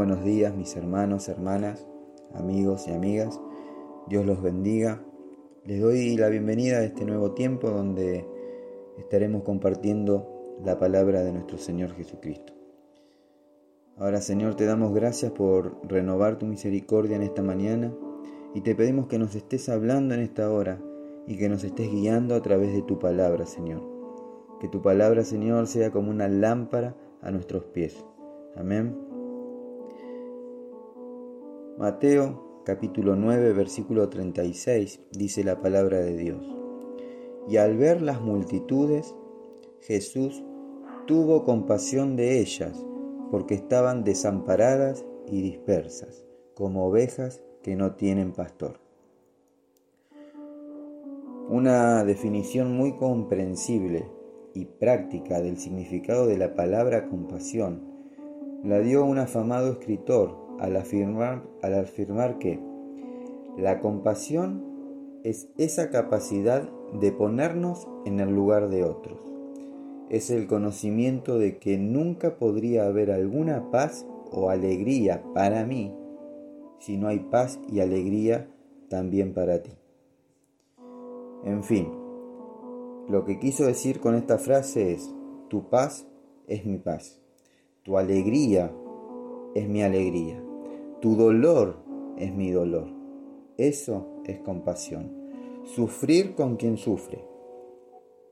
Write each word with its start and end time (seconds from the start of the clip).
buenos 0.00 0.24
días 0.24 0.56
mis 0.56 0.74
hermanos, 0.76 1.28
hermanas, 1.28 1.86
amigos 2.32 2.88
y 2.88 2.90
amigas. 2.90 3.38
Dios 4.08 4.24
los 4.24 4.40
bendiga. 4.40 5.04
Les 5.66 5.78
doy 5.78 6.16
la 6.16 6.30
bienvenida 6.30 6.78
a 6.78 6.84
este 6.84 7.04
nuevo 7.04 7.32
tiempo 7.32 7.68
donde 7.68 8.26
estaremos 8.96 9.42
compartiendo 9.42 10.56
la 10.64 10.78
palabra 10.78 11.20
de 11.22 11.34
nuestro 11.34 11.58
Señor 11.58 11.92
Jesucristo. 11.92 12.54
Ahora 13.98 14.22
Señor 14.22 14.54
te 14.54 14.64
damos 14.64 14.94
gracias 14.94 15.32
por 15.32 15.76
renovar 15.86 16.38
tu 16.38 16.46
misericordia 16.46 17.16
en 17.16 17.22
esta 17.22 17.42
mañana 17.42 17.94
y 18.54 18.62
te 18.62 18.74
pedimos 18.74 19.06
que 19.06 19.18
nos 19.18 19.34
estés 19.34 19.68
hablando 19.68 20.14
en 20.14 20.20
esta 20.20 20.50
hora 20.50 20.80
y 21.26 21.36
que 21.36 21.50
nos 21.50 21.62
estés 21.62 21.90
guiando 21.90 22.36
a 22.36 22.40
través 22.40 22.72
de 22.72 22.80
tu 22.80 22.98
palabra 22.98 23.44
Señor. 23.44 23.82
Que 24.60 24.68
tu 24.68 24.80
palabra 24.80 25.24
Señor 25.24 25.66
sea 25.66 25.90
como 25.90 26.10
una 26.10 26.26
lámpara 26.26 26.96
a 27.20 27.30
nuestros 27.30 27.64
pies. 27.64 28.02
Amén. 28.56 29.09
Mateo 31.80 32.62
capítulo 32.66 33.16
9 33.16 33.54
versículo 33.54 34.10
36 34.10 35.00
dice 35.12 35.44
la 35.44 35.62
palabra 35.62 36.00
de 36.00 36.14
Dios. 36.14 36.44
Y 37.48 37.56
al 37.56 37.78
ver 37.78 38.02
las 38.02 38.20
multitudes, 38.20 39.14
Jesús 39.80 40.44
tuvo 41.06 41.46
compasión 41.46 42.16
de 42.16 42.38
ellas, 42.38 42.84
porque 43.30 43.54
estaban 43.54 44.04
desamparadas 44.04 45.06
y 45.26 45.40
dispersas, 45.40 46.26
como 46.54 46.84
ovejas 46.84 47.42
que 47.62 47.76
no 47.76 47.94
tienen 47.94 48.32
pastor. 48.32 48.78
Una 51.48 52.04
definición 52.04 52.76
muy 52.76 52.98
comprensible 52.98 54.06
y 54.52 54.66
práctica 54.66 55.40
del 55.40 55.56
significado 55.56 56.26
de 56.26 56.36
la 56.36 56.54
palabra 56.54 57.08
compasión 57.08 57.88
la 58.62 58.80
dio 58.80 59.02
un 59.02 59.16
afamado 59.16 59.72
escritor 59.72 60.39
al 60.60 60.76
afirmar, 60.76 61.42
al 61.62 61.74
afirmar 61.74 62.38
que 62.38 62.60
la 63.56 63.80
compasión 63.80 64.64
es 65.24 65.48
esa 65.58 65.90
capacidad 65.90 66.70
de 67.00 67.12
ponernos 67.12 67.88
en 68.04 68.20
el 68.20 68.34
lugar 68.34 68.68
de 68.68 68.84
otros. 68.84 69.18
Es 70.08 70.30
el 70.30 70.46
conocimiento 70.46 71.38
de 71.38 71.58
que 71.58 71.78
nunca 71.78 72.36
podría 72.38 72.86
haber 72.86 73.10
alguna 73.10 73.70
paz 73.70 74.06
o 74.30 74.50
alegría 74.50 75.22
para 75.34 75.64
mí 75.64 75.94
si 76.78 76.96
no 76.96 77.08
hay 77.08 77.20
paz 77.20 77.60
y 77.70 77.80
alegría 77.80 78.48
también 78.88 79.34
para 79.34 79.62
ti. 79.62 79.72
En 81.44 81.62
fin, 81.62 81.88
lo 83.08 83.24
que 83.24 83.38
quiso 83.38 83.64
decir 83.64 84.00
con 84.00 84.14
esta 84.14 84.38
frase 84.38 84.92
es, 84.92 85.14
tu 85.48 85.68
paz 85.68 86.06
es 86.46 86.64
mi 86.64 86.78
paz, 86.78 87.20
tu 87.82 87.98
alegría 87.98 88.72
es 89.54 89.68
mi 89.68 89.82
alegría, 89.82 90.42
tu 91.00 91.16
dolor 91.16 91.76
es 92.18 92.34
mi 92.34 92.50
dolor. 92.50 92.88
Eso 93.56 94.22
es 94.26 94.38
compasión, 94.40 95.10
sufrir 95.64 96.34
con 96.34 96.56
quien 96.56 96.76
sufre 96.76 97.24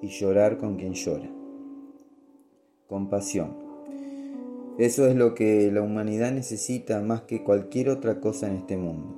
y 0.00 0.08
llorar 0.08 0.58
con 0.58 0.76
quien 0.76 0.94
llora. 0.94 1.28
Compasión. 2.86 3.56
Eso 4.78 5.06
es 5.06 5.16
lo 5.16 5.34
que 5.34 5.70
la 5.72 5.82
humanidad 5.82 6.32
necesita 6.32 7.00
más 7.00 7.22
que 7.22 7.42
cualquier 7.42 7.88
otra 7.88 8.20
cosa 8.20 8.48
en 8.48 8.56
este 8.56 8.76
mundo. 8.76 9.16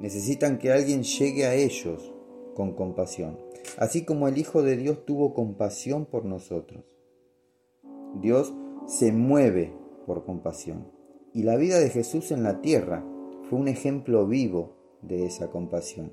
Necesitan 0.00 0.58
que 0.58 0.72
alguien 0.72 1.04
llegue 1.04 1.46
a 1.46 1.54
ellos 1.54 2.12
con 2.54 2.74
compasión, 2.74 3.38
así 3.78 4.04
como 4.04 4.26
el 4.26 4.38
Hijo 4.38 4.62
de 4.62 4.76
Dios 4.76 5.06
tuvo 5.06 5.34
compasión 5.34 6.06
por 6.06 6.24
nosotros. 6.24 6.82
Dios 8.20 8.52
se 8.86 9.12
mueve 9.12 9.72
por 10.04 10.24
compasión 10.24 11.01
y 11.34 11.42
la 11.44 11.56
vida 11.56 11.78
de 11.78 11.88
Jesús 11.88 12.30
en 12.30 12.42
la 12.42 12.60
tierra 12.60 13.04
fue 13.48 13.58
un 13.58 13.68
ejemplo 13.68 14.26
vivo 14.26 14.76
de 15.00 15.26
esa 15.26 15.50
compasión. 15.50 16.12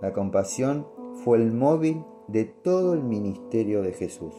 La 0.00 0.12
compasión 0.12 0.86
fue 1.24 1.38
el 1.38 1.52
móvil 1.52 2.04
de 2.28 2.44
todo 2.44 2.94
el 2.94 3.02
ministerio 3.02 3.82
de 3.82 3.92
Jesús. 3.92 4.34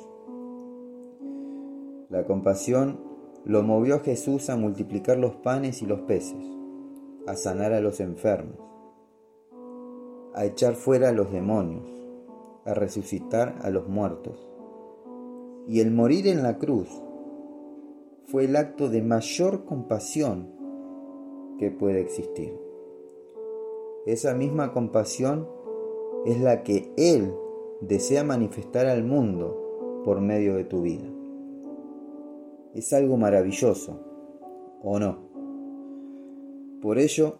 La 2.09 2.25
compasión 2.25 2.99
lo 3.45 3.63
movió 3.63 3.95
a 3.95 3.99
Jesús 3.99 4.49
a 4.49 4.55
multiplicar 4.55 5.17
los 5.17 5.35
panes 5.35 5.81
y 5.81 5.85
los 5.85 6.01
peces, 6.01 6.43
a 7.27 7.35
sanar 7.35 7.73
a 7.73 7.81
los 7.81 7.99
enfermos, 7.99 8.57
a 10.33 10.45
echar 10.45 10.75
fuera 10.75 11.09
a 11.09 11.13
los 11.13 11.31
demonios, 11.31 11.85
a 12.65 12.73
resucitar 12.73 13.55
a 13.61 13.69
los 13.69 13.87
muertos. 13.87 14.49
Y 15.67 15.79
el 15.79 15.91
morir 15.91 16.27
en 16.27 16.43
la 16.43 16.57
cruz 16.57 16.89
fue 18.25 18.45
el 18.45 18.55
acto 18.55 18.89
de 18.89 19.01
mayor 19.01 19.65
compasión 19.65 20.49
que 21.59 21.71
puede 21.71 22.01
existir. 22.01 22.57
Esa 24.05 24.33
misma 24.33 24.73
compasión 24.73 25.47
es 26.25 26.39
la 26.41 26.63
que 26.63 26.91
Él 26.97 27.33
desea 27.81 28.23
manifestar 28.23 28.87
al 28.87 29.03
mundo 29.03 30.01
por 30.03 30.21
medio 30.21 30.55
de 30.55 30.65
tu 30.65 30.81
vida. 30.81 31.09
Es 32.73 32.91
algo 32.93 33.17
maravilloso, 33.17 33.99
¿o 34.81 34.99
no? 34.99 35.29
Por 36.81 36.97
ello, 36.97 37.39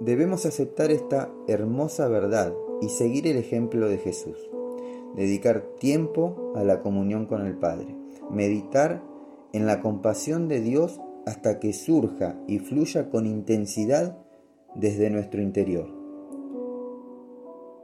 debemos 0.00 0.46
aceptar 0.46 0.90
esta 0.90 1.32
hermosa 1.48 2.08
verdad 2.08 2.54
y 2.80 2.88
seguir 2.88 3.26
el 3.26 3.36
ejemplo 3.36 3.88
de 3.88 3.98
Jesús. 3.98 4.36
Dedicar 5.16 5.62
tiempo 5.78 6.52
a 6.54 6.64
la 6.64 6.80
comunión 6.80 7.26
con 7.26 7.46
el 7.46 7.56
Padre. 7.56 7.96
Meditar 8.30 9.02
en 9.52 9.66
la 9.66 9.80
compasión 9.80 10.48
de 10.48 10.60
Dios 10.60 11.00
hasta 11.26 11.60
que 11.60 11.72
surja 11.72 12.36
y 12.46 12.58
fluya 12.58 13.10
con 13.10 13.26
intensidad 13.26 14.18
desde 14.74 15.10
nuestro 15.10 15.42
interior. 15.42 15.88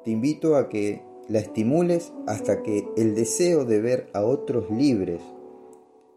Te 0.04 0.10
invito 0.10 0.56
a 0.56 0.68
que 0.68 1.02
la 1.28 1.40
estimules 1.40 2.12
hasta 2.26 2.62
que 2.62 2.88
el 2.96 3.14
deseo 3.14 3.64
de 3.64 3.80
ver 3.80 4.10
a 4.14 4.24
otros 4.24 4.70
libres, 4.70 5.22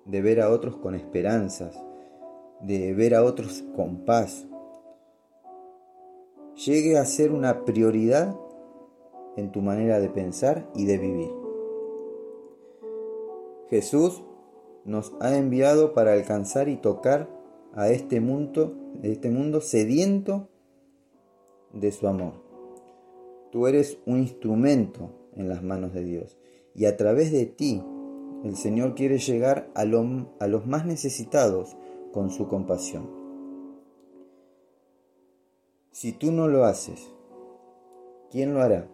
de 0.06 0.22
ver 0.22 0.41
a 0.41 0.50
otros 0.50 0.78
con 0.78 0.95
esperanzas, 0.95 1.78
de 2.61 2.94
ver 2.94 3.16
a 3.16 3.23
otros 3.23 3.63
con 3.75 4.06
paz, 4.06 4.47
llegue 6.66 6.97
a 6.97 7.06
ser 7.06 7.31
una 7.31 7.66
prioridad 7.66 8.35
en 9.35 9.51
tu 9.51 9.61
manera 9.61 10.00
de 10.00 10.09
pensar 10.09 10.69
y 10.75 10.85
de 10.85 10.97
vivir. 10.97 11.31
Jesús 13.69 14.23
nos 14.85 15.13
ha 15.19 15.35
enviado 15.37 15.93
para 15.93 16.13
alcanzar 16.13 16.69
y 16.69 16.77
tocar 16.77 17.29
a 17.73 17.89
este 17.89 18.19
mundo, 18.19 18.75
este 19.03 19.29
mundo 19.29 19.61
sediento 19.61 20.49
de 21.73 21.91
su 21.91 22.07
amor. 22.07 22.33
Tú 23.51 23.67
eres 23.67 23.97
un 24.05 24.19
instrumento 24.19 25.11
en 25.35 25.49
las 25.49 25.63
manos 25.63 25.93
de 25.93 26.03
Dios 26.03 26.37
y 26.73 26.85
a 26.85 26.97
través 26.97 27.31
de 27.31 27.45
ti 27.45 27.83
el 28.43 28.55
Señor 28.55 28.95
quiere 28.95 29.19
llegar 29.19 29.69
a, 29.75 29.81
a 29.81 30.47
los 30.47 30.65
más 30.65 30.85
necesitados 30.85 31.77
con 32.11 32.31
su 32.31 32.47
compasión. 32.47 33.09
Si 35.91 36.13
tú 36.13 36.31
no 36.31 36.47
lo 36.47 36.65
haces, 36.65 37.13
¿quién 38.31 38.53
lo 38.53 38.61
hará? 38.61 38.87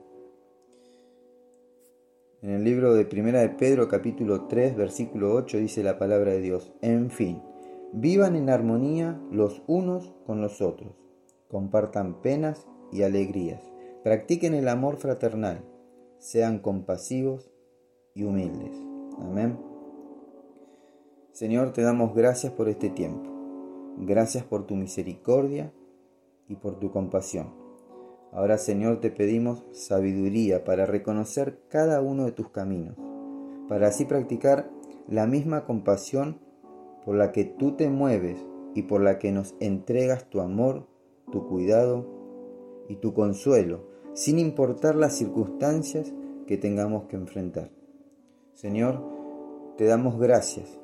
En 2.47 2.53
el 2.53 2.63
libro 2.63 2.93
de 2.93 3.03
Primera 3.03 3.41
de 3.41 3.49
Pedro 3.49 3.89
capítulo 3.89 4.45
3 4.45 4.77
versículo 4.77 5.33
8 5.33 5.57
dice 5.57 5.83
la 5.83 5.99
palabra 5.99 6.31
de 6.31 6.39
Dios, 6.39 6.71
en 6.79 7.09
fin, 7.09 7.43
vivan 7.91 8.37
en 8.37 8.49
armonía 8.49 9.19
los 9.29 9.61
unos 9.67 10.15
con 10.25 10.41
los 10.41 10.61
otros, 10.61 10.93
compartan 11.49 12.21
penas 12.21 12.65
y 12.93 13.01
alegrías, 13.01 13.61
practiquen 14.01 14.53
el 14.53 14.69
amor 14.69 14.95
fraternal, 14.95 15.61
sean 16.19 16.59
compasivos 16.59 17.51
y 18.13 18.23
humildes. 18.23 18.81
Amén. 19.19 19.59
Señor, 21.33 21.73
te 21.73 21.81
damos 21.81 22.15
gracias 22.15 22.53
por 22.53 22.69
este 22.69 22.89
tiempo, 22.89 23.29
gracias 23.97 24.45
por 24.45 24.65
tu 24.65 24.77
misericordia 24.77 25.73
y 26.47 26.55
por 26.55 26.79
tu 26.79 26.91
compasión. 26.91 27.66
Ahora 28.31 28.57
Señor 28.57 28.99
te 28.99 29.09
pedimos 29.09 29.63
sabiduría 29.71 30.63
para 30.63 30.85
reconocer 30.85 31.59
cada 31.69 32.01
uno 32.01 32.25
de 32.25 32.31
tus 32.31 32.49
caminos, 32.49 32.97
para 33.67 33.87
así 33.87 34.05
practicar 34.05 34.69
la 35.07 35.25
misma 35.25 35.65
compasión 35.65 36.39
por 37.05 37.15
la 37.15 37.31
que 37.31 37.45
tú 37.45 37.73
te 37.73 37.89
mueves 37.89 38.45
y 38.75 38.83
por 38.83 39.01
la 39.01 39.17
que 39.17 39.31
nos 39.31 39.55
entregas 39.59 40.29
tu 40.29 40.41
amor, 40.41 40.87
tu 41.31 41.47
cuidado 41.47 42.05
y 42.89 42.97
tu 42.97 43.13
consuelo, 43.13 43.87
sin 44.13 44.39
importar 44.39 44.95
las 44.95 45.13
circunstancias 45.13 46.13
que 46.45 46.57
tengamos 46.57 47.05
que 47.05 47.15
enfrentar. 47.15 47.71
Señor, 48.53 49.01
te 49.77 49.85
damos 49.85 50.19
gracias 50.19 50.79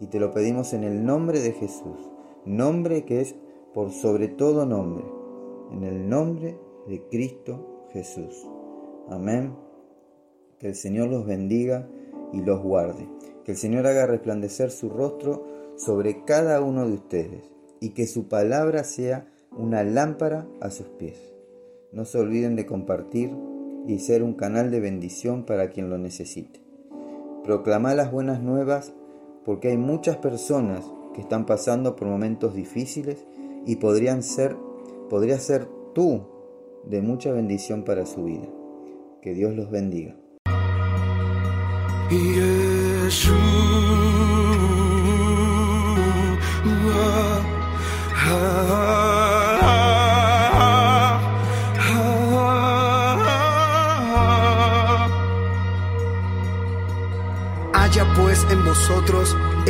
y 0.00 0.06
te 0.06 0.18
lo 0.18 0.32
pedimos 0.32 0.72
en 0.72 0.84
el 0.84 1.04
nombre 1.04 1.40
de 1.40 1.52
Jesús, 1.52 2.10
nombre 2.44 3.04
que 3.04 3.20
es 3.20 3.36
por 3.74 3.92
sobre 3.92 4.28
todo 4.28 4.66
nombre, 4.66 5.04
en 5.70 5.84
el 5.84 6.08
nombre 6.08 6.52
de 6.52 6.67
Cristo 7.10 7.86
Jesús. 7.92 8.46
Amén. 9.08 9.54
Que 10.58 10.68
el 10.68 10.74
Señor 10.74 11.08
los 11.08 11.26
bendiga 11.26 11.88
y 12.32 12.40
los 12.40 12.62
guarde. 12.62 13.08
Que 13.44 13.52
el 13.52 13.58
Señor 13.58 13.86
haga 13.86 14.06
resplandecer 14.06 14.70
su 14.70 14.88
rostro 14.88 15.46
sobre 15.76 16.24
cada 16.24 16.60
uno 16.60 16.86
de 16.86 16.94
ustedes 16.94 17.50
y 17.80 17.90
que 17.90 18.06
su 18.06 18.28
palabra 18.28 18.84
sea 18.84 19.28
una 19.56 19.84
lámpara 19.84 20.48
a 20.60 20.70
sus 20.70 20.88
pies. 20.88 21.34
No 21.92 22.04
se 22.04 22.18
olviden 22.18 22.56
de 22.56 22.66
compartir 22.66 23.30
y 23.86 23.98
ser 24.00 24.22
un 24.22 24.34
canal 24.34 24.70
de 24.70 24.80
bendición 24.80 25.44
para 25.44 25.70
quien 25.70 25.88
lo 25.88 25.98
necesite. 25.98 26.60
Proclamar 27.44 27.96
las 27.96 28.12
buenas 28.12 28.42
nuevas 28.42 28.92
porque 29.44 29.68
hay 29.68 29.78
muchas 29.78 30.18
personas 30.18 30.84
que 31.14 31.22
están 31.22 31.46
pasando 31.46 31.96
por 31.96 32.08
momentos 32.08 32.54
difíciles 32.54 33.24
y 33.64 33.76
podrían 33.76 34.22
ser, 34.22 34.56
podría 35.08 35.38
ser 35.38 35.66
tú 35.94 36.37
de 36.84 37.02
mucha 37.02 37.32
bendición 37.32 37.84
para 37.84 38.06
su 38.06 38.24
vida. 38.24 38.48
Que 39.22 39.34
Dios 39.34 39.54
los 39.54 39.70
bendiga. 39.70 40.16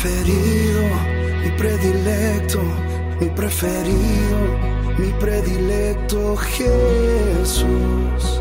preferido, 0.00 0.80
mi 1.44 1.50
predilecto, 1.58 2.62
mi 3.20 3.28
preferido, 3.28 4.40
mi 4.96 5.12
predilecto 5.18 6.36
Jesús. 6.36 8.40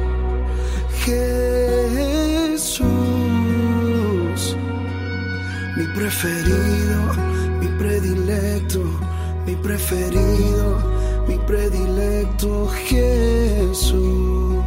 Jesús. 1.03 2.79
Mi 5.75 5.85
preferido, 5.95 6.99
mi 7.59 7.67
predilecto, 7.77 8.79
mi 9.45 9.55
preferido, 9.55 10.77
mi 11.27 11.37
predilecto 11.39 12.67
Jesús. 12.87 14.58